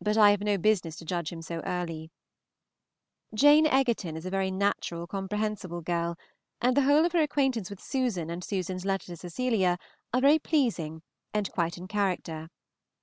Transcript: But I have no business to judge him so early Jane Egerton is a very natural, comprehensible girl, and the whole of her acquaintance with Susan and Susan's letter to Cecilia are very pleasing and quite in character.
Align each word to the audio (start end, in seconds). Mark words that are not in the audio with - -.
But 0.00 0.16
I 0.16 0.30
have 0.30 0.40
no 0.40 0.56
business 0.56 0.96
to 0.96 1.04
judge 1.04 1.30
him 1.30 1.42
so 1.42 1.60
early 1.66 2.10
Jane 3.34 3.66
Egerton 3.66 4.16
is 4.16 4.24
a 4.24 4.30
very 4.30 4.50
natural, 4.50 5.06
comprehensible 5.06 5.82
girl, 5.82 6.16
and 6.62 6.74
the 6.74 6.84
whole 6.84 7.04
of 7.04 7.12
her 7.12 7.20
acquaintance 7.20 7.68
with 7.68 7.78
Susan 7.84 8.30
and 8.30 8.42
Susan's 8.42 8.86
letter 8.86 9.08
to 9.08 9.16
Cecilia 9.18 9.76
are 10.14 10.22
very 10.22 10.38
pleasing 10.38 11.02
and 11.34 11.52
quite 11.52 11.76
in 11.76 11.86
character. 11.86 12.48